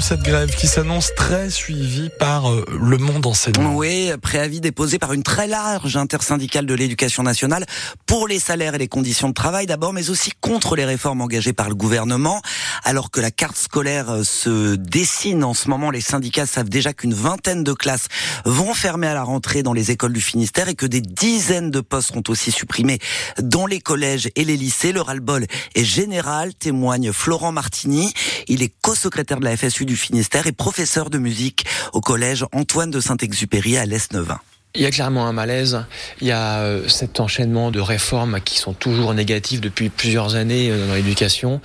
cette 0.00 0.22
grève 0.22 0.54
qui 0.54 0.66
s'annonce 0.66 1.12
très 1.14 1.50
suivie 1.50 2.10
par 2.18 2.50
euh, 2.50 2.64
le 2.80 2.98
monde 2.98 3.26
enseignant. 3.26 3.74
Oui, 3.74 4.10
préavis 4.22 4.60
déposé 4.60 4.98
par 4.98 5.12
une 5.12 5.22
très 5.22 5.46
large 5.46 5.96
intersyndicale 5.96 6.66
de 6.66 6.74
l'éducation 6.74 7.22
nationale 7.22 7.64
pour 8.06 8.28
les 8.28 8.38
salaires 8.38 8.74
et 8.74 8.78
les 8.78 8.88
conditions 8.88 9.28
de 9.28 9.34
travail 9.34 9.66
d'abord, 9.66 9.92
mais 9.92 10.10
aussi 10.10 10.30
contre 10.40 10.76
les 10.76 10.84
réformes 10.84 11.20
engagées 11.20 11.52
par 11.52 11.68
le 11.68 11.74
gouvernement. 11.74 12.40
Alors 12.88 13.10
que 13.10 13.20
la 13.20 13.30
carte 13.30 13.58
scolaire 13.58 14.08
euh, 14.08 14.24
se 14.24 14.74
dessine 14.74 15.44
en 15.44 15.52
ce 15.52 15.68
moment, 15.68 15.90
les 15.90 16.00
syndicats 16.00 16.46
savent 16.46 16.70
déjà 16.70 16.94
qu'une 16.94 17.12
vingtaine 17.12 17.62
de 17.62 17.74
classes 17.74 18.08
vont 18.46 18.72
fermer 18.72 19.08
à 19.08 19.12
la 19.12 19.24
rentrée 19.24 19.62
dans 19.62 19.74
les 19.74 19.90
écoles 19.90 20.14
du 20.14 20.22
Finistère 20.22 20.70
et 20.70 20.74
que 20.74 20.86
des 20.86 21.02
dizaines 21.02 21.70
de 21.70 21.80
postes 21.80 22.08
seront 22.08 22.22
aussi 22.28 22.50
supprimés 22.50 22.98
dans 23.42 23.66
les 23.66 23.82
collèges 23.82 24.30
et 24.36 24.44
les 24.46 24.56
lycées. 24.56 24.92
Le 24.92 25.02
ras-le-bol 25.02 25.44
est 25.74 25.84
général, 25.84 26.54
témoigne 26.54 27.12
Florent 27.12 27.52
Martini. 27.52 28.10
Il 28.46 28.62
est 28.62 28.72
co-secrétaire 28.80 29.38
de 29.38 29.44
la 29.44 29.54
FSU 29.54 29.84
du 29.84 29.94
Finistère 29.94 30.46
et 30.46 30.52
professeur 30.52 31.10
de 31.10 31.18
musique 31.18 31.66
au 31.92 32.00
collège 32.00 32.46
Antoine 32.52 32.90
de 32.90 33.00
Saint-Exupéry 33.00 33.76
à 33.76 33.84
l'Est-Neuvin. 33.84 34.40
Il 34.74 34.82
y 34.82 34.86
a 34.86 34.90
clairement 34.90 35.26
un 35.26 35.32
malaise. 35.32 35.82
Il 36.20 36.26
y 36.26 36.30
a 36.30 36.58
euh, 36.58 36.86
cet 36.88 37.20
enchaînement 37.20 37.70
de 37.70 37.80
réformes 37.80 38.38
qui 38.44 38.58
sont 38.58 38.74
toujours 38.74 39.14
négatives 39.14 39.60
depuis 39.60 39.88
plusieurs 39.88 40.34
années 40.34 40.70
euh, 40.70 40.86
dans 40.86 40.94
l'éducation. 40.94 41.62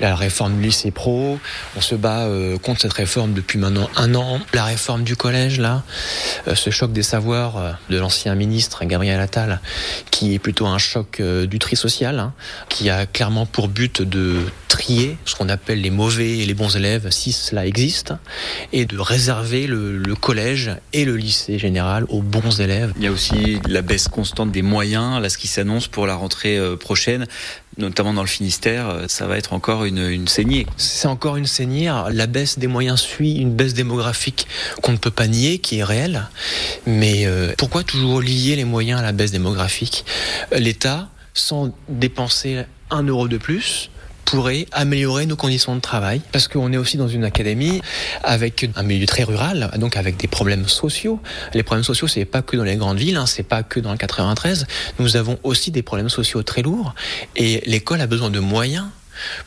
La 0.00 0.14
réforme 0.14 0.58
du 0.58 0.66
lycée 0.66 0.92
pro, 0.92 1.40
on 1.76 1.80
se 1.80 1.96
bat 1.96 2.20
euh, 2.20 2.56
contre 2.56 2.82
cette 2.82 2.92
réforme 2.92 3.32
depuis 3.32 3.58
maintenant 3.58 3.90
un 3.96 4.14
an. 4.14 4.38
La 4.52 4.62
réforme 4.64 5.02
du 5.02 5.16
collège, 5.16 5.58
là, 5.58 5.82
ce 6.54 6.70
choc 6.70 6.92
des 6.92 7.02
savoirs 7.02 7.78
de 7.90 7.98
l'ancien 7.98 8.36
ministre 8.36 8.84
Gabriel 8.84 9.18
Attal, 9.18 9.60
qui 10.12 10.34
est 10.34 10.38
plutôt 10.38 10.66
un 10.66 10.78
choc 10.78 11.20
du 11.20 11.58
tri 11.58 11.74
social, 11.74 12.20
hein, 12.20 12.34
qui 12.68 12.88
a 12.88 13.04
clairement 13.04 13.46
pour 13.46 13.66
but 13.66 14.00
de 14.00 14.38
trier 14.84 15.16
ce 15.24 15.34
qu'on 15.34 15.48
appelle 15.48 15.80
les 15.80 15.90
mauvais 15.90 16.38
et 16.38 16.44
les 16.44 16.52
bons 16.52 16.76
élèves, 16.76 17.08
si 17.10 17.32
cela 17.32 17.66
existe, 17.66 18.12
et 18.72 18.84
de 18.84 18.98
réserver 18.98 19.66
le, 19.66 19.96
le 19.96 20.14
collège 20.14 20.72
et 20.92 21.06
le 21.06 21.16
lycée 21.16 21.58
général 21.58 22.04
aux 22.10 22.20
bons 22.20 22.60
élèves. 22.60 22.92
Il 22.96 23.04
y 23.04 23.06
a 23.06 23.10
aussi 23.10 23.58
la 23.66 23.80
baisse 23.80 24.08
constante 24.08 24.52
des 24.52 24.60
moyens, 24.60 25.22
là 25.22 25.30
ce 25.30 25.38
qui 25.38 25.48
s'annonce 25.48 25.88
pour 25.88 26.06
la 26.06 26.14
rentrée 26.14 26.58
euh, 26.58 26.76
prochaine, 26.76 27.26
notamment 27.78 28.12
dans 28.12 28.20
le 28.20 28.28
Finistère, 28.28 28.90
euh, 28.90 29.04
ça 29.08 29.26
va 29.26 29.38
être 29.38 29.54
encore 29.54 29.86
une, 29.86 30.06
une 30.06 30.28
saignée. 30.28 30.66
C'est 30.76 31.08
encore 31.08 31.36
une 31.36 31.46
saignée. 31.46 31.90
La 32.12 32.26
baisse 32.26 32.58
des 32.58 32.66
moyens 32.66 33.00
suit 33.00 33.36
une 33.36 33.54
baisse 33.54 33.72
démographique 33.72 34.46
qu'on 34.82 34.92
ne 34.92 34.98
peut 34.98 35.10
pas 35.10 35.26
nier, 35.26 35.60
qui 35.60 35.78
est 35.78 35.84
réelle. 35.84 36.28
Mais 36.86 37.24
euh, 37.24 37.54
pourquoi 37.56 37.84
toujours 37.84 38.20
lier 38.20 38.54
les 38.54 38.64
moyens 38.64 39.00
à 39.00 39.02
la 39.02 39.12
baisse 39.12 39.30
démographique? 39.30 40.04
L'État, 40.52 41.08
sans 41.32 41.74
dépenser 41.88 42.64
un 42.90 43.02
euro 43.04 43.28
de 43.28 43.38
plus, 43.38 43.90
pourrait 44.34 44.66
améliorer 44.72 45.26
nos 45.26 45.36
conditions 45.36 45.76
de 45.76 45.80
travail 45.80 46.20
parce 46.32 46.48
qu'on 46.48 46.72
est 46.72 46.76
aussi 46.76 46.96
dans 46.96 47.08
une 47.08 47.24
académie 47.24 47.80
avec 48.22 48.68
un 48.74 48.82
milieu 48.82 49.06
très 49.06 49.22
rural, 49.22 49.70
donc 49.78 49.96
avec 49.96 50.16
des 50.16 50.26
problèmes 50.26 50.68
sociaux. 50.68 51.20
Les 51.52 51.62
problèmes 51.62 51.84
sociaux, 51.84 52.08
c'est 52.08 52.24
pas 52.24 52.42
que 52.42 52.56
dans 52.56 52.64
les 52.64 52.76
grandes 52.76 52.98
villes, 52.98 53.16
hein, 53.16 53.26
c'est 53.26 53.42
pas 53.44 53.62
que 53.62 53.78
dans 53.78 53.92
le 53.92 53.96
93. 53.96 54.66
Nous 54.98 55.16
avons 55.16 55.38
aussi 55.42 55.70
des 55.70 55.82
problèmes 55.82 56.08
sociaux 56.08 56.42
très 56.42 56.62
lourds 56.62 56.94
et 57.36 57.62
l'école 57.66 58.00
a 58.00 58.06
besoin 58.06 58.30
de 58.30 58.40
moyens 58.40 58.86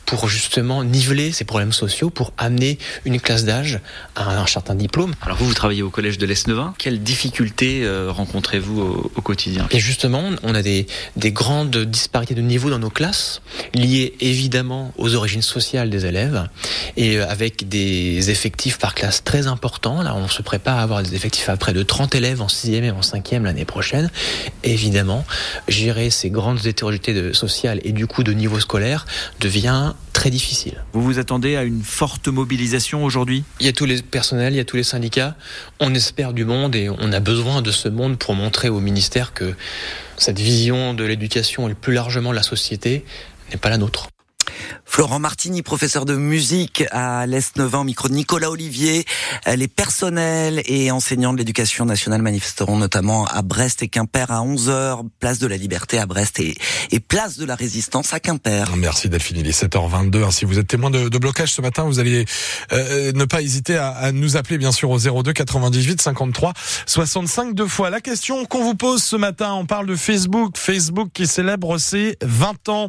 pour 0.05 0.27
justement 0.27 0.83
niveler 0.83 1.31
ces 1.31 1.45
problèmes 1.45 1.73
sociaux, 1.73 2.09
pour 2.09 2.33
amener 2.37 2.77
une 3.05 3.19
classe 3.19 3.45
d'âge 3.45 3.79
à 4.15 4.39
un 4.41 4.47
certain 4.47 4.75
diplôme. 4.75 5.13
Alors 5.21 5.37
vous, 5.37 5.45
vous 5.45 5.53
travaillez 5.53 5.81
au 5.81 5.89
collège 5.89 6.17
de 6.17 6.25
l'Est-Neuvin. 6.25 6.73
Quelles 6.77 7.01
difficultés 7.01 7.83
euh, 7.83 8.11
rencontrez-vous 8.11 8.81
au, 8.81 9.11
au, 9.15 9.21
quotidien? 9.21 9.67
Et 9.71 9.79
justement, 9.79 10.23
on 10.43 10.55
a 10.55 10.61
des, 10.61 10.87
des 11.15 11.31
grandes 11.31 11.77
disparités 11.77 12.35
de 12.35 12.41
niveau 12.41 12.69
dans 12.69 12.79
nos 12.79 12.89
classes, 12.89 13.41
liées 13.73 14.15
évidemment 14.19 14.93
aux 14.97 15.15
origines 15.15 15.41
sociales 15.41 15.89
des 15.89 16.05
élèves, 16.05 16.47
et 16.95 17.17
euh, 17.17 17.27
avec 17.29 17.67
des 17.67 18.29
effectifs 18.29 18.77
par 18.77 18.95
classe 18.95 19.23
très 19.23 19.47
importants. 19.47 20.01
Là, 20.01 20.15
on 20.15 20.27
se 20.27 20.41
prépare 20.41 20.77
à 20.77 20.81
avoir 20.81 21.03
des 21.03 21.15
effectifs 21.15 21.49
à 21.49 21.57
près 21.57 21.73
de 21.73 21.83
30 21.83 22.15
élèves 22.15 22.41
en 22.41 22.47
6e 22.47 22.83
et 22.83 22.91
en 22.91 23.01
5e 23.01 23.43
l'année 23.43 23.65
prochaine. 23.65 24.09
évidemment, 24.63 25.25
gérer 25.67 26.09
ces 26.09 26.29
grandes 26.29 26.65
hétérogénéités 26.65 27.33
sociales 27.33 27.79
et 27.83 27.91
du 27.91 28.07
coup 28.07 28.23
de 28.23 28.33
niveau 28.33 28.59
scolaire 28.59 29.05
devient 29.39 29.56
très 30.13 30.29
difficile. 30.29 30.83
Vous 30.93 31.01
vous 31.01 31.19
attendez 31.19 31.55
à 31.55 31.63
une 31.63 31.83
forte 31.83 32.27
mobilisation 32.27 33.03
aujourd'hui? 33.03 33.43
Il 33.59 33.65
y 33.65 33.69
a 33.69 33.73
tous 33.73 33.85
les 33.85 34.01
personnels, 34.01 34.53
il 34.53 34.57
y 34.57 34.59
a 34.59 34.65
tous 34.65 34.77
les 34.77 34.83
syndicats. 34.83 35.35
On 35.79 35.93
espère 35.93 36.33
du 36.33 36.45
monde 36.45 36.75
et 36.75 36.89
on 36.89 37.11
a 37.13 37.19
besoin 37.19 37.61
de 37.61 37.71
ce 37.71 37.87
monde 37.87 38.17
pour 38.17 38.35
montrer 38.35 38.69
au 38.69 38.79
ministère 38.79 39.33
que 39.33 39.55
cette 40.17 40.39
vision 40.39 40.93
de 40.93 41.03
l'éducation 41.03 41.69
et 41.69 41.73
plus 41.73 41.93
largement 41.93 42.31
de 42.31 42.35
la 42.35 42.43
société 42.43 43.05
n'est 43.51 43.57
pas 43.57 43.69
la 43.69 43.77
nôtre. 43.77 44.09
Florent 44.97 45.19
Martini, 45.19 45.61
professeur 45.61 46.05
de 46.05 46.15
musique 46.15 46.83
à 46.89 47.27
l'Est 47.27 47.55
9 47.55 47.83
micro 47.85 48.07
de 48.07 48.15
Nicolas 48.15 48.49
Olivier. 48.49 49.05
Les 49.45 49.67
personnels 49.67 50.63
et 50.65 50.89
enseignants 50.89 51.33
de 51.33 51.37
l'éducation 51.37 51.85
nationale 51.85 52.23
manifesteront 52.23 52.77
notamment 52.77 53.27
à 53.27 53.43
Brest 53.43 53.83
et 53.83 53.89
Quimper 53.89 54.31
à 54.31 54.39
11h, 54.39 55.03
place 55.19 55.37
de 55.37 55.45
la 55.45 55.55
Liberté 55.55 55.99
à 55.99 56.07
Brest 56.07 56.39
et, 56.39 56.55
place 56.99 57.37
de 57.37 57.45
la 57.45 57.53
Résistance 57.53 58.11
à 58.11 58.19
Quimper. 58.19 58.75
Merci 58.75 59.07
Delphine, 59.07 59.37
il 59.37 59.47
est 59.47 59.63
7h22. 59.63 60.31
Si 60.31 60.45
vous 60.45 60.57
êtes 60.57 60.65
témoin 60.65 60.89
de, 60.89 61.15
blocage 61.19 61.53
ce 61.53 61.61
matin, 61.61 61.83
vous 61.83 61.99
allez 61.99 62.25
euh, 62.71 63.11
ne 63.13 63.25
pas 63.25 63.43
hésiter 63.43 63.77
à, 63.77 63.89
à, 63.89 64.11
nous 64.11 64.35
appeler 64.35 64.57
bien 64.57 64.71
sûr 64.71 64.89
au 64.89 64.97
02 64.97 65.31
98 65.31 66.01
53 66.01 66.53
65 66.87 67.53
deux 67.53 67.67
fois. 67.67 67.91
La 67.91 68.01
question 68.01 68.45
qu'on 68.45 68.63
vous 68.63 68.73
pose 68.73 69.03
ce 69.03 69.15
matin, 69.15 69.53
on 69.53 69.67
parle 69.67 69.85
de 69.85 69.95
Facebook, 69.95 70.57
Facebook 70.57 71.09
qui 71.13 71.27
célèbre 71.27 71.77
ses 71.77 72.17
20 72.23 72.69
ans. 72.69 72.87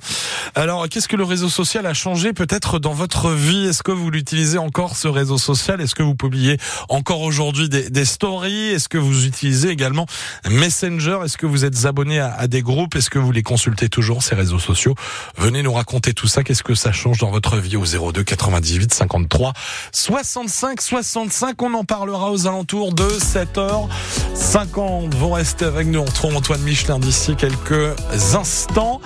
Alors, 0.55 0.89
qu'est-ce 0.89 1.07
que 1.07 1.17
le 1.17 1.25
réseau 1.25 1.51
social 1.51 1.85
a 1.85 1.98
changé 1.99 2.33
peut-être 2.33 2.79
dans 2.79 2.93
votre 2.93 3.33
vie? 3.33 3.67
Est-ce 3.67 3.83
que 3.83 3.91
vous 3.91 4.09
l'utilisez 4.11 4.57
encore 4.57 4.97
ce 4.97 5.09
réseau 5.09 5.37
social? 5.37 5.81
Est-ce 5.81 5.97
que 5.97 6.05
vous 6.05 6.15
publiez 6.15 6.57
encore 6.89 7.23
aujourd'hui 7.23 7.69
des, 7.69 8.05
stories? 8.05 8.69
Est-ce 8.69 8.89
que 8.89 8.99
vous 8.99 9.27
utilisez 9.27 9.71
également 9.71 10.07
Messenger? 10.49 11.19
Est-ce 11.25 11.37
que 11.37 11.47
vous 11.47 11.65
êtes 11.65 11.87
abonné 11.87 12.21
à, 12.21 12.33
à 12.33 12.47
des 12.47 12.63
groupes? 12.63 12.95
Est-ce 12.95 13.11
que 13.11 13.19
vous 13.19 13.33
les 13.33 13.43
consultez 13.43 13.89
toujours 13.89 14.23
ces 14.23 14.37
réseaux 14.37 14.61
sociaux? 14.61 14.95
Venez 15.37 15.65
nous 15.65 15.73
raconter 15.73 16.15
tout 16.15 16.29
ça. 16.29 16.45
Qu'est-ce 16.45 16.63
que 16.63 16.77
ça 16.77 16.93
change 16.93 17.19
dans 17.19 17.33
votre 17.33 17.57
vie 17.57 17.77
au 17.77 17.85
02 17.85 18.23
98 18.23 18.95
53 18.95 19.53
65 19.91 20.81
65 20.81 21.61
On 21.63 21.75
en 21.75 21.85
parlera 21.85 22.31
aux 22.31 22.47
alentours 22.47 22.95
de 22.95 23.09
7h50. 23.09 25.17
Vous 25.17 25.31
restez 25.31 25.65
avec 25.65 25.89
nous. 25.89 25.99
On 25.99 26.05
retrouve 26.05 26.37
Antoine 26.37 26.63
Michelin 26.63 27.01
d'ici 27.01 27.35
quelques 27.35 27.97
instants. 28.35 29.01